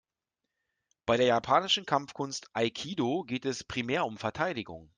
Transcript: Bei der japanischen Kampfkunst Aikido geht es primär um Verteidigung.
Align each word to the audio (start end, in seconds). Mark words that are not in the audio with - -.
Bei 1.05 1.15
der 1.17 1.27
japanischen 1.27 1.85
Kampfkunst 1.85 2.49
Aikido 2.55 3.23
geht 3.23 3.45
es 3.45 3.63
primär 3.63 4.07
um 4.07 4.17
Verteidigung. 4.17 4.89